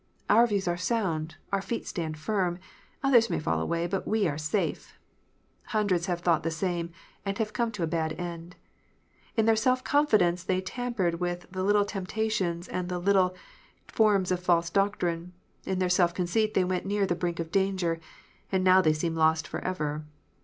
"Our 0.31 0.47
views 0.47 0.67
are 0.67 0.77
sound: 0.77 1.35
our 1.53 1.61
feet 1.61 1.85
stand 1.87 2.17
firm: 2.17 2.57
others 3.03 3.29
may 3.29 3.37
fall 3.39 3.63
aAvay, 3.67 3.87
but 3.87 4.07
we 4.07 4.27
are 4.27 4.35
safe!" 4.35 4.97
Hundreds 5.75 6.07
have 6.07 6.21
thought 6.21 6.41
the 6.41 6.49
same, 6.49 6.89
and 7.23 7.37
have 7.37 7.53
come 7.53 7.71
to 7.73 7.83
a 7.83 7.93
bad 7.93 8.13
end. 8.13 8.55
In 9.37 9.45
their 9.45 9.55
self 9.55 9.83
confidence 9.83 10.43
they 10.43 10.59
tampered 10.59 11.19
with 11.19 11.55
little 11.55 11.85
temptations 11.85 12.67
and 12.67 12.89
little 12.91 13.35
forms 13.87 14.31
of 14.31 14.39
false 14.39 14.71
doctrine; 14.71 15.33
in 15.67 15.77
their 15.77 15.87
self 15.87 16.15
conceit 16.15 16.55
they 16.55 16.63
went 16.63 16.87
near 16.87 17.05
the 17.05 17.13
brink 17.13 17.39
of 17.39 17.51
danger; 17.51 17.99
and 18.51 18.63
now 18.63 18.81
they 18.81 18.93
seem 18.93 19.13
lost 19.13 19.47
for 19.47 19.59
ever. 19.59 20.03